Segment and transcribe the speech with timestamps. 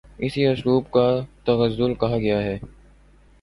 [0.17, 1.03] اسی اسلوب کو
[1.45, 2.57] تغزل کہا گیا ہے